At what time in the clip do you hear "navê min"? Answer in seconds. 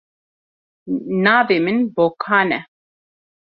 1.23-1.77